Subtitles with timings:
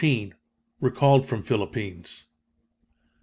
[0.79, 2.25] Recalled from Philippines.